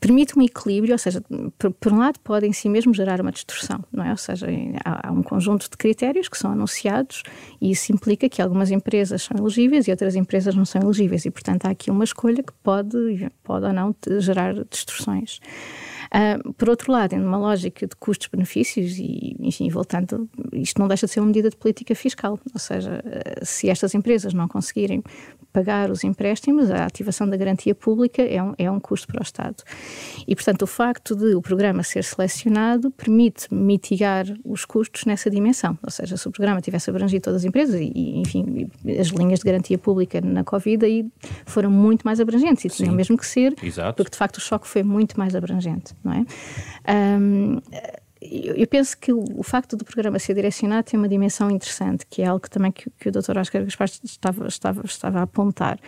[0.00, 1.22] permite um equilíbrio, ou seja,
[1.58, 4.10] por, por, um lado pode em si mesmo gerar uma distorção, não é?
[4.10, 4.46] Ou seja,
[4.84, 7.22] há, há, um conjunto de critérios que são anunciados
[7.60, 11.30] e isso implica que algumas empresas são elegíveis e outras empresas não são elegíveis e,
[11.30, 15.40] portanto, há aqui uma escolha que pode, pode ou não gerar distorções.
[16.08, 21.06] Uh, por outro lado, em uma lógica de custos-benefícios, e enfim, voltando, isto não deixa
[21.06, 25.02] de ser uma medida de política fiscal, ou seja, uh, se estas empresas não conseguirem
[25.58, 29.22] pagar os empréstimos, a ativação da garantia pública é um, é um custo para o
[29.22, 29.56] Estado.
[30.26, 35.76] E, portanto, o facto de o programa ser selecionado permite mitigar os custos nessa dimensão.
[35.82, 39.46] Ou seja, se o programa tivesse abrangido todas as empresas, e, enfim, as linhas de
[39.46, 41.04] garantia pública na Covid aí
[41.44, 43.96] foram muito mais abrangentes e tinham mesmo que ser, Exato.
[43.96, 46.24] porque de facto o choque foi muito mais abrangente, não é?
[47.18, 47.60] Um,
[48.20, 52.26] eu penso que o, facto do programa ser direcionado tem uma dimensão interessante, que é
[52.26, 53.38] algo que também que, que o Dr.
[53.38, 55.78] Oscar Gaspar estava, estava, estava a apontar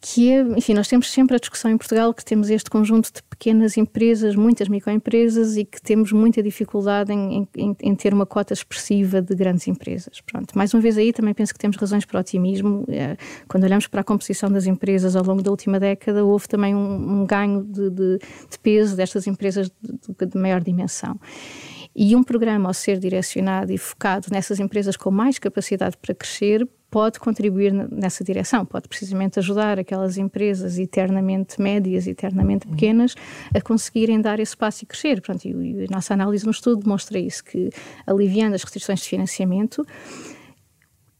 [0.00, 3.22] que é, enfim, nós temos sempre a discussão em Portugal que temos este conjunto de
[3.22, 8.52] pequenas empresas, muitas microempresas e que temos muita dificuldade em, em, em, ter uma cota
[8.52, 10.20] expressiva de grandes empresas.
[10.20, 12.84] Pronto, mais uma vez aí também penso que temos razões para otimismo.
[12.88, 13.16] É,
[13.48, 17.22] quando olhamos para a composição das empresas ao longo da última década, houve também um,
[17.22, 21.18] um ganho de, de, de, peso destas empresas de, de maior dimensão.
[21.94, 26.68] E um programa, ao ser direcionado e focado nessas empresas com mais capacidade para crescer,
[26.96, 33.14] pode contribuir nessa direção, pode precisamente ajudar aquelas empresas eternamente médias, eternamente pequenas,
[33.54, 35.20] a conseguirem dar esse passo e crescer.
[35.20, 37.68] Pronto, e a nossa análise no estudo demonstra isso, que
[38.06, 39.84] aliviando as restrições de financiamento,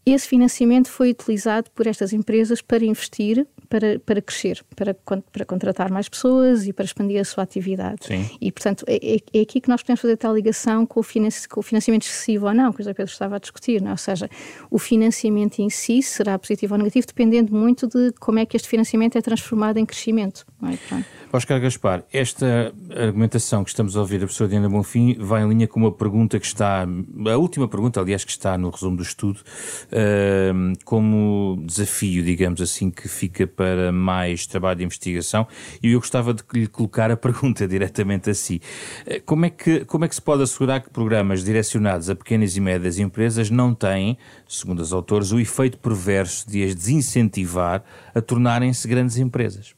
[0.06, 5.90] esse financiamento foi utilizado por estas empresas para investir, para, para crescer, para, para contratar
[5.90, 8.06] mais pessoas e para expandir a sua atividade.
[8.06, 8.28] Sim.
[8.40, 11.04] E, portanto, é, é, é aqui que nós podemos fazer tal ligação com o,
[11.48, 13.92] com o financiamento excessivo ou não, que o José Pedro estava a discutir, não é?
[13.92, 14.28] ou seja,
[14.70, 18.68] o financiamento em si será positivo ou negativo, dependendo muito de como é que este
[18.68, 20.46] financiamento é transformado em crescimento.
[20.60, 21.04] Não é?
[21.32, 25.66] Oscar Gaspar, esta argumentação que estamos a ouvir da professora Diana Bonfim vai em linha
[25.66, 29.40] com uma pergunta que está, a última pergunta, aliás, que está no resumo do estudo,
[29.40, 35.46] uh, como desafio, digamos assim, que fica para mais trabalho de investigação,
[35.82, 38.60] e eu gostava de lhe colocar a pergunta diretamente a si.
[39.06, 42.56] Eh, como é que, como é que se pode assegurar que programas direcionados a pequenas
[42.56, 47.82] e médias empresas não têm, segundo os autores, o efeito perverso de as desincentivar
[48.14, 49.74] a tornarem-se grandes empresas?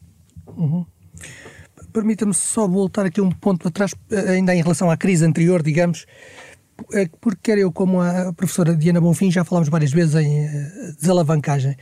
[0.57, 0.85] Uhum.
[1.93, 6.05] Permita-me só voltar aqui um ponto atrás, eh, ainda em relação à crise anterior, digamos,
[6.93, 10.47] eh, porque quer eu como a professora Diana Bonfim já falámos várias vezes em
[10.99, 11.77] desalavancagem.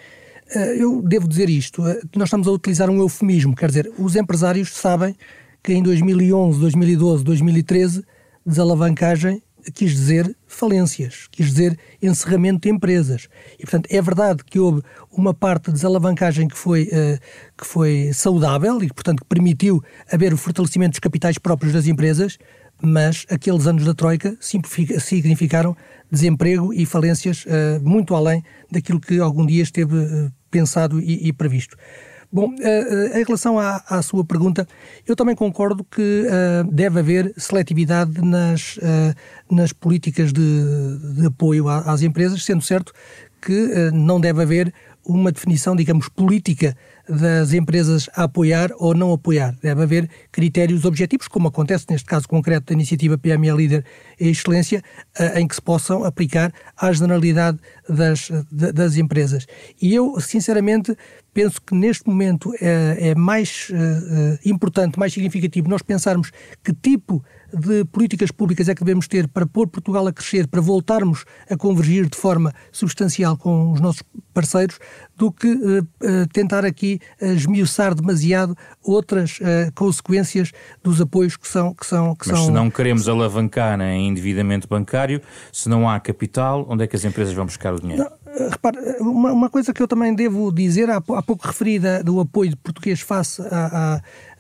[0.55, 1.83] Eu devo dizer isto,
[2.15, 5.17] nós estamos a utilizar um eufemismo, quer dizer, os empresários sabem
[5.63, 8.05] que em 2011, 2012, 2013,
[8.47, 9.43] desalavancagem
[9.75, 13.29] quis dizer falências, quis dizer encerramento de empresas.
[13.59, 17.19] E, portanto, é verdade que houve uma parte de desalavancagem que foi, uh,
[17.57, 22.39] que foi saudável e, portanto, que permitiu haver o fortalecimento dos capitais próprios das empresas,
[22.83, 25.77] mas aqueles anos da Troika significaram
[26.11, 31.33] desemprego e falências uh, muito além daquilo que algum dia esteve uh, pensado e, e
[31.33, 31.77] previsto.
[32.31, 34.67] Bom, uh, em relação à, à, sua pergunta,
[35.07, 36.25] eu também concordo que
[36.71, 38.79] deve haver seletividade nas,
[39.51, 40.43] nas políticas de,
[41.15, 42.93] de apoio às empresas, sendo certo
[43.41, 46.77] que não deve haver uma definição, digamos, política
[47.09, 49.57] das empresas a apoiar ou não apoiar.
[49.63, 53.85] Deve haver critérios objetivos, como acontece neste caso concreto da iniciativa PME Líder
[54.19, 54.83] e Excelência,
[55.35, 57.59] em que se possam aplicar à generalidade
[57.89, 59.47] das, das empresas.
[59.81, 60.97] E eu, sinceramente,
[61.37, 66.31] penso que neste momento é, é mais uh, importante, mais significativo nós pensarmos
[66.65, 67.23] que tipo
[67.53, 71.57] de políticas públicas é que devemos ter para pôr Portugal a crescer, para voltarmos a
[71.57, 74.79] convergir de forma substancial com os nossos parceiros,
[75.15, 79.39] do que uh, tentar aqui esmiuçar demasiado outras
[79.75, 81.75] consequências dos apoios que são.
[81.75, 82.47] Que são, que Mas são...
[82.47, 85.21] se não queremos alavancar em endividamento bancário,
[85.53, 88.05] se não há capital, onde é que as empresas vão buscar o dinheiro?
[88.05, 92.21] Não repare, uma, uma, coisa que eu também devo dizer, há, há pouco referida do
[92.21, 93.47] apoio português face a,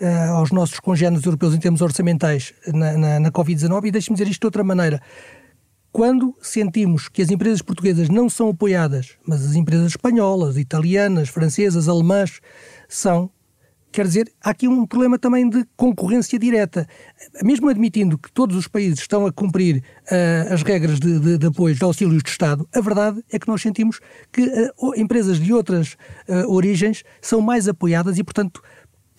[0.00, 4.16] a, a, aos nossos congêneres europeus em termos orçamentais na, na, na Covid-19, e deixe-me
[4.16, 5.00] dizer isto de outra maneira.
[5.90, 11.88] Quando sentimos que as empresas portuguesas não são apoiadas, mas as empresas espanholas, italianas, francesas,
[11.88, 12.40] alemãs
[12.86, 13.30] são,
[13.92, 16.86] Quer dizer, há aqui um problema também de concorrência direta.
[17.42, 21.46] Mesmo admitindo que todos os países estão a cumprir uh, as regras de, de, de
[21.46, 23.98] apoio de auxílios de Estado, a verdade é que nós sentimos
[24.30, 25.96] que uh, empresas de outras
[26.28, 28.62] uh, origens são mais apoiadas e, portanto,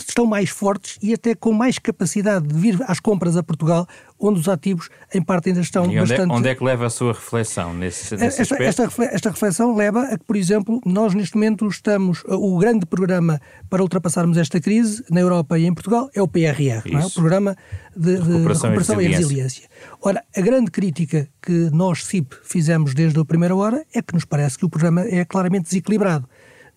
[0.07, 3.87] estão mais fortes e até com mais capacidade de vir às compras a Portugal,
[4.19, 6.31] onde os ativos em parte ainda estão e onde bastante...
[6.31, 10.03] É, onde é que leva a sua reflexão nesse, nesse esta, esta, esta, reflexão leva
[10.03, 12.23] a que, por exemplo, nós neste momento estamos...
[12.27, 16.83] O grande programa para ultrapassarmos esta crise na Europa e em Portugal é o PRR,
[16.85, 17.05] é?
[17.05, 17.55] o Programa
[17.95, 19.07] de, de Recuperação, recuperação e, resiliência.
[19.07, 19.69] e Resiliência.
[20.01, 24.25] Ora, a grande crítica que nós, CIP, fizemos desde a primeira hora é que nos
[24.25, 26.27] parece que o programa é claramente desequilibrado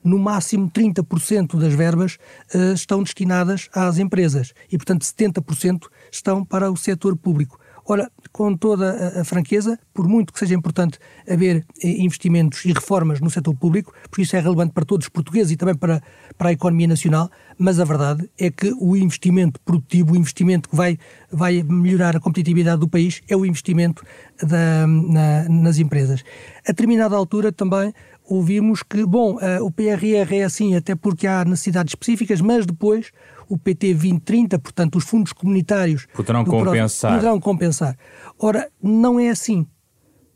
[0.03, 2.19] no máximo 30% das verbas
[2.55, 7.59] uh, estão destinadas às empresas e, portanto, 70% estão para o setor público.
[7.91, 12.73] Ora, com toda a, a, franqueza, por muito que seja importante haver eh, investimentos e
[12.73, 16.01] reformas no setor público, porque isso é relevante para todos os portugueses e também para,
[16.39, 20.77] para a economia nacional, mas a verdade é que o investimento produtivo, o investimento que
[20.77, 20.99] vai,
[21.33, 24.05] vai melhorar a competitividade do país, é o investimento
[24.41, 26.23] da, na, nas empresas.
[26.65, 27.93] A determinada altura também
[28.31, 33.11] ouvimos que, bom, uh, o PRR é assim até porque há necessidades específicas, mas depois
[33.49, 37.15] o PT 2030, portanto, os fundos comunitários poderão compensar.
[37.15, 37.97] poderão compensar.
[38.39, 39.67] Ora, não é assim.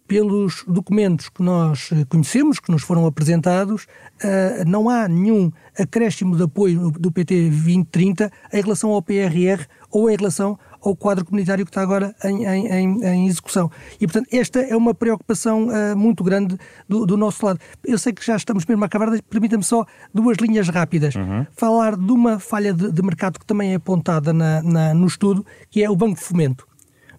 [0.07, 6.37] Pelos documentos que nós eh, conhecemos, que nos foram apresentados, uh, não há nenhum acréscimo
[6.37, 11.65] de apoio do PT 2030 em relação ao PRR ou em relação ao quadro comunitário
[11.65, 13.71] que está agora em, em, em execução.
[14.01, 17.59] E, portanto, esta é uma preocupação uh, muito grande do, do, nosso lado.
[17.85, 21.15] Eu sei que já estamos mesmo a acabar, permita-me só duas linhas rápidas.
[21.15, 21.47] Uhum.
[21.57, 25.45] Falar de uma falha de, de, mercado que também é apontada na, na, no estudo,
[25.71, 26.67] que é o Banco de Fomento.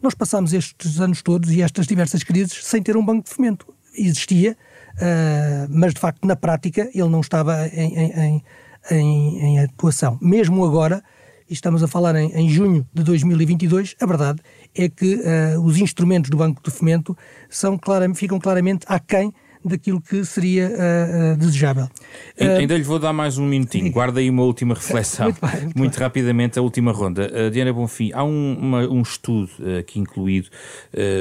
[0.01, 3.65] Nós passámos estes anos todos e estas diversas crises sem ter um banco de fomento.
[3.97, 4.55] Existia,
[4.97, 8.43] uh, mas de facto na prática ele não estava em, em,
[8.91, 10.19] em, em atuação.
[10.21, 11.03] Mesmo agora,
[11.49, 14.41] e estamos a falar em, em junho de 2022, a verdade
[14.73, 17.15] é que uh, os instrumentos do Banco de Fomento
[17.49, 21.89] são claramente, ficam claramente aquém daquilo que seria uh, uh, desejável.
[22.37, 25.27] Ainda lhe vou dar mais um minutinho, guarda aí uma última reflexão.
[25.27, 27.31] muito, bem, muito, muito rapidamente, a última ronda.
[27.31, 30.49] Uh, Diana Bonfim, há um, uma, um estudo aqui incluído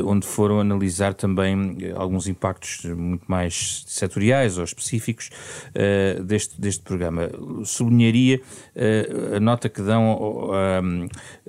[0.06, 5.30] onde foram analisar também alguns impactos muito mais setoriais ou específicos
[6.24, 7.30] deste, deste programa.
[7.64, 8.40] Sublinharia
[9.34, 10.18] a nota que dão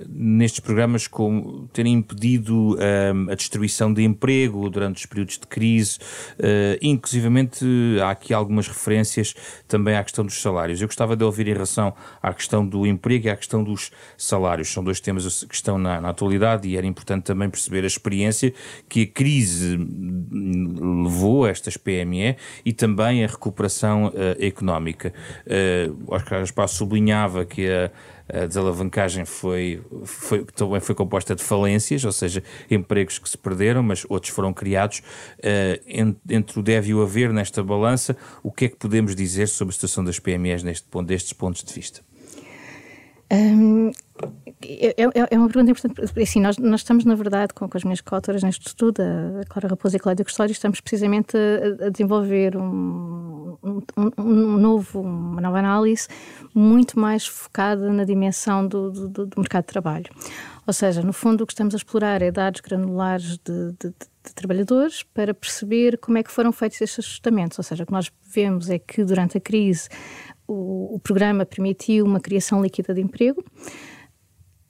[0.08, 2.76] nestes programas como terem impedido
[3.30, 5.98] a destruição de emprego durante os períodos de crise
[6.80, 7.64] inclusivamente
[8.02, 9.25] há aqui algumas referências
[9.66, 10.80] também à questão dos salários.
[10.80, 14.68] Eu gostava de ouvir em relação à questão do emprego e à questão dos salários.
[14.68, 18.52] São dois temas que estão na, na atualidade e era importante também perceber a experiência
[18.88, 19.76] que a crise
[20.30, 25.12] levou a estas PME e também a recuperação uh, económica.
[25.46, 27.90] Uh, Oscar Gaspar sublinhava que a
[28.28, 33.82] a desalavancagem foi, foi, também foi composta de falências, ou seja, empregos que se perderam,
[33.82, 34.98] mas outros foram criados.
[35.38, 39.48] Uh, entre o deve e o haver nesta balança, o que é que podemos dizer
[39.48, 42.00] sobre a situação das PMEs neste ponto, destes pontos de vista?
[43.32, 43.90] Um,
[44.62, 46.20] é, é, é, uma pergunta importante.
[46.20, 49.68] Assim, nós, nós estamos, na verdade, com, com as minhas coautoras neste estudo, a Clara
[49.68, 53.15] Raposa e a Cláudia Custódio, estamos precisamente a, a desenvolver um,
[53.66, 56.06] um, um, novo, uma nova análise
[56.54, 60.06] muito mais focada na dimensão do, do, do, mercado de trabalho.
[60.66, 64.34] Ou seja, no fundo, o que estamos a explorar é dados granulares de, de, de
[64.34, 67.58] trabalhadores para perceber como é que foram feitos estes ajustamentos.
[67.58, 69.88] Ou seja, o que nós vemos é que durante a crise
[70.46, 73.44] o, o programa permitiu uma criação líquida de emprego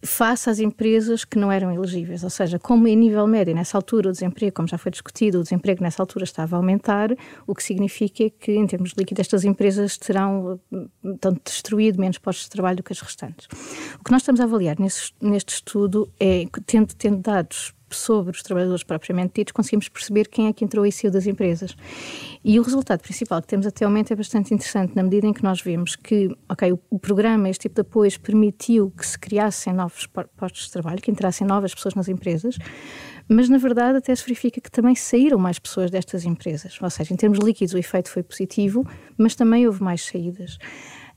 [0.06, 2.24] face às empresas que não eram elegíveis.
[2.24, 5.42] Ou seja, como em nível médio, nessa altura, o desemprego, como já foi discutido, o
[5.42, 7.10] desemprego nessa altura estava a aumentar,
[7.46, 10.58] o que significa que, em termos de líquido, estas empresas terão
[11.20, 13.46] tanto destruído menos postos de trabalho do que as restantes.
[14.00, 18.82] O que nós estamos a avaliar neste estudo é, tendo, tendo dados sobre os trabalhadores
[18.82, 21.76] propriamente ditos, conseguimos perceber quem é que entrou e saiu das empresas.
[22.44, 25.32] E o resultado principal que temos até o momento é bastante interessante, na medida em
[25.32, 29.18] que nós vemos que, ok, o, o programa, este tipo de apoios, permitiu que se
[29.18, 32.56] criassem novos postos de trabalho, que entrassem novas pessoas nas empresas,
[33.28, 36.78] mas na verdade até se verifica que também saíram mais pessoas destas empresas.
[36.80, 38.86] Ou seja, em termos líquidos o efeito foi positivo,
[39.18, 40.58] mas também houve mais saídas.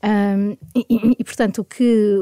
[0.02, 2.16] Um, e, e, portanto, o que,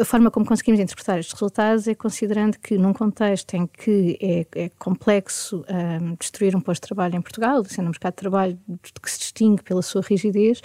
[0.00, 4.46] a forma como conseguimos interpretar estes resultados é considerando que, num contexto em que é,
[4.64, 8.58] é complexo um, destruir um posto de trabalho em Portugal, sendo um mercado de trabalho
[9.02, 10.60] que se distingue pela sua rigidez,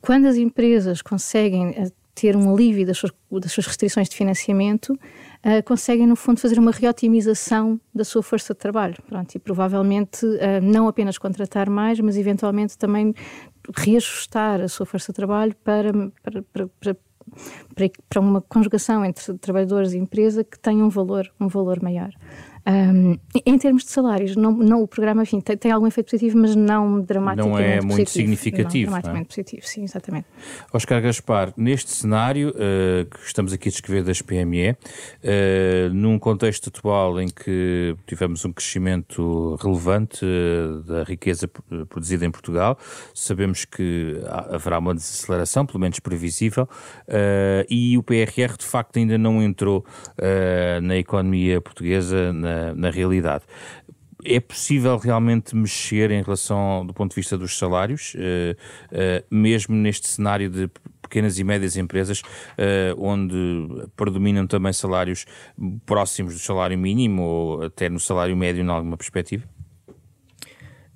[0.00, 4.92] quando as empresas conseguem eh, ter um alívio das suas, das suas restrições de financiamento,
[4.92, 8.96] uh, conseguem, no fundo, fazer uma reotimização da sua força de trabalho.
[9.08, 13.14] Pronto, e provavelmente uh, não apenas contratar mais, mas eventualmente também
[13.76, 15.92] reajustar a sua força de trabalho para,
[16.22, 16.96] para, para, para
[18.08, 22.10] para, uma conjugação entre trabalhadores e empresa que tenha um valor, um valor maior.
[22.68, 26.36] Um, em termos de salários, não, não, o programa enfim, tem, tem, algum efeito positivo,
[26.36, 28.10] mas não dramaticamente Não é muito positivo.
[28.10, 28.90] significativo.
[28.90, 29.24] Não, dramaticamente não é?
[29.24, 30.26] positivo, sim, exatamente.
[30.70, 36.68] Oscar Gaspar, neste cenário uh, que estamos aqui a descrever das PME, uh, num contexto
[36.68, 41.48] atual em que tivemos um crescimento relevante uh, da riqueza
[41.88, 42.78] produzida em Portugal,
[43.14, 46.68] sabemos que haverá uma desaceleração, pelo menos previsível,
[47.68, 49.84] e o PRR de facto ainda não entrou
[50.82, 53.44] na economia portuguesa, na na, realidade.
[54.24, 58.18] É possível realmente mexer em relação do ponto de vista dos salários, uh,
[58.92, 60.68] uh, mesmo neste cenário de
[61.00, 65.24] pequenas e médias empresas, uh, onde predominam também salários
[65.86, 69.44] próximos do salário mínimo ou até no salário médio, em alguma perspectiva?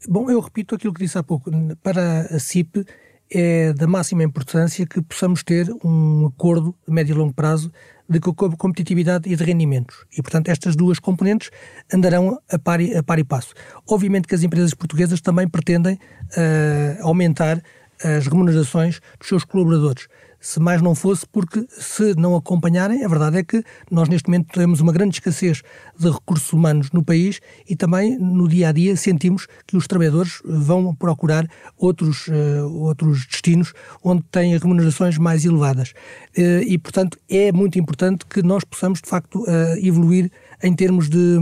[0.09, 1.51] Bom, eu repito aquilo que disse há pouco.
[1.83, 2.85] Para a CIP
[3.31, 7.73] é da máxima importância que possamos ter um acordo a médio e longo prazo
[8.13, 10.05] de competitividade e de rendimentos.
[10.17, 11.51] E, portanto, estas duas componentes
[11.93, 13.55] andarão a par e, a par e passo.
[13.89, 17.63] Obviamente que as empresas portuguesas também pretendem uh, aumentar
[18.03, 20.09] as remunerações dos seus colaboradores
[20.43, 24.53] se mais não fosse porque, se não acompanharem, a verdade é que nós neste momento
[24.53, 25.63] temos uma grande escassez
[25.97, 30.43] de recursos humanos no país e também no dia a dia sentimos que os trabalhadores
[30.45, 31.47] vão procurar
[31.79, 33.73] outros, uh, outros destinos
[34.03, 35.91] onde têm remunerações mais elevadas.
[36.37, 40.29] Uh, e, portanto, é muito importante que nós possamos, de facto, uh, evoluir
[40.63, 41.39] em termos de,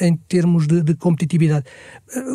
[0.00, 1.66] em termos de, de competitividade.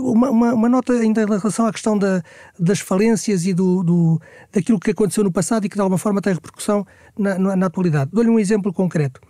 [0.01, 2.21] Uma, uma, uma, nota ainda em relação à questão da,
[2.59, 4.21] das falências e do, do,
[4.51, 6.85] daquilo que aconteceu no passado e que de alguma forma tem repercussão
[7.17, 8.11] na, na, na atualidade.
[8.11, 9.21] Dou-lhe um exemplo concreto.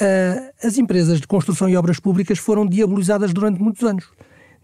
[0.00, 4.10] Uh, as empresas de construção e obras públicas foram diabolizadas durante muitos anos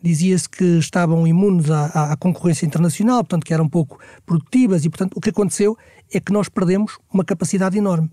[0.03, 5.15] dizia-se que estavam imunes à, à, concorrência internacional, portanto que eram pouco produtivas e, portanto,
[5.17, 5.79] o que aconteceu
[6.13, 8.11] é que nós perdemos uma capacidade enorme.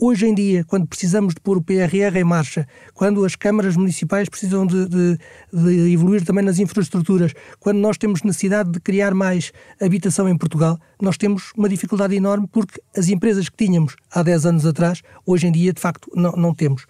[0.00, 4.28] Hoje em dia, quando precisamos de pôr o PRR em marcha, quando as câmaras municipais
[4.28, 5.18] precisam de, de,
[5.52, 10.80] de, evoluir também nas infraestruturas, quando nós temos necessidade de criar mais habitação em Portugal,
[11.00, 15.46] nós temos uma dificuldade enorme porque as empresas que tínhamos há 10 anos atrás, hoje
[15.46, 16.86] em dia, de facto, não, não temos.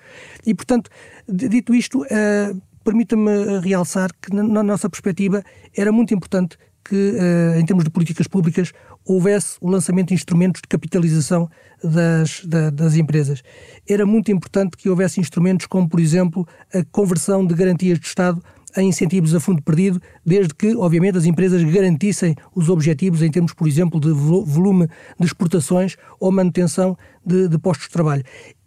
[0.46, 0.90] E, portanto,
[1.28, 5.44] dito isto, uh, permita-me realçar que, na, na nossa perspectiva,
[5.76, 8.72] era muito importante que, uh, em termos de políticas públicas,
[9.05, 11.49] houvesse o lançamento de instrumentos de capitalização
[11.82, 13.43] das, da, das empresas.
[13.89, 18.43] Era muito importante que houvesse instrumentos como, por exemplo, a conversão de garantias de Estado
[18.76, 23.53] em incentivos a fundo perdido, desde que, obviamente, as empresas garantissem os objetivos em termos,
[23.53, 28.24] por exemplo, de volume de exportações ou manutenção de, de postos de trabalho.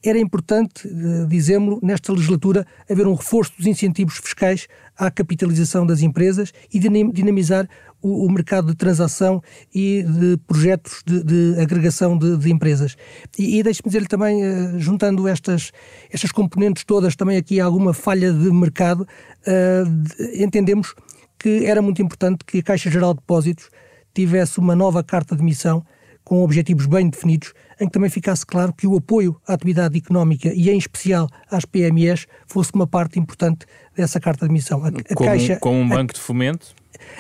[0.07, 4.65] Era importante, eh, dizemos nesta legislatura, haver um reforço dos incentivos fiscais
[4.97, 7.67] à capitalização das empresas e dinamizar
[8.01, 9.41] o, o mercado de transação
[9.75, 12.95] e de projetos de, de agregação de, de, empresas.
[13.37, 15.73] E, e deixe-me dizer-lhe também, uh, juntando estas,
[16.09, 20.95] estas componentes todas, também aqui há alguma falha de mercado, uh, entendemos
[21.37, 23.69] que era muito importante que a Caixa Geral de Depósitos
[24.13, 25.83] tivesse uma nova carta de missão
[26.23, 30.51] com objetivos bem definidos, em que também ficasse claro que o apoio à atividade económica
[30.53, 33.65] e, em especial, às PMEs, fosse uma parte importante
[33.95, 34.83] dessa carta de missão.
[34.83, 36.75] A, a como, Caixa, como um banco a, de fomento?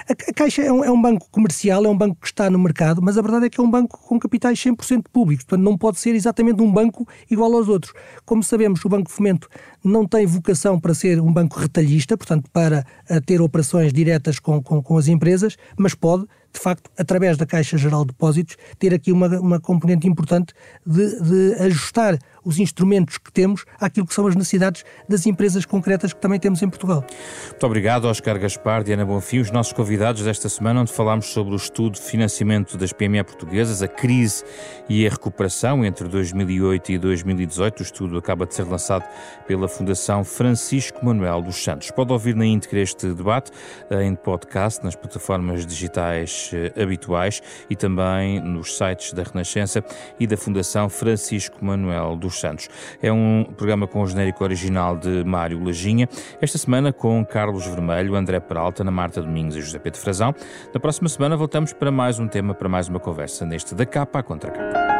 [0.07, 2.59] A, a Caixa é um, é um, banco comercial, é um banco que está no
[2.59, 5.77] mercado, mas a verdade é que é um banco com capitais 100% públicos, portanto não
[5.77, 7.93] pode ser exatamente um banco igual aos outros.
[8.25, 9.47] Como sabemos, o Banco de Fomento
[9.83, 12.85] não tem vocação para ser um banco retalhista, portanto para
[13.25, 16.25] ter operações diretas com, com, com as empresas, mas pode
[16.57, 20.53] de facto, através da Caixa Geral de Depósitos, ter aqui uma, uma componente importante
[20.85, 26.13] de, de ajustar os instrumentos que temos àquilo que são as necessidades das empresas concretas
[26.13, 27.05] que também temos em Portugal.
[27.49, 31.57] Muito obrigado, Oscar Gaspar, Diana Bonfim, os nossos convidados desta semana, onde falámos sobre o
[31.57, 34.43] estudo de financiamento das PME portuguesas, a crise
[34.89, 37.79] e a recuperação entre 2008 e 2018.
[37.79, 39.03] O estudo acaba de ser lançado
[39.45, 41.91] pela Fundação Francisco Manuel dos Santos.
[41.91, 43.51] Pode ouvir na íntegra este debate
[43.91, 49.83] em podcast, nas plataformas digitais eh, habituais e também nos sites da Renascença
[50.17, 52.69] e da da Fundação Francisco Manuel dos Santos.
[53.01, 56.07] É um programa com o genérico original de Mário Lajinha,
[56.39, 60.33] esta semana com Carlos Vermelho, André Peralta, Ana Marta Domingos e José Pedro Frazão.
[60.73, 64.19] Na próxima semana voltamos para mais um tema, para mais uma conversa neste da capa
[64.19, 64.96] à contra capa.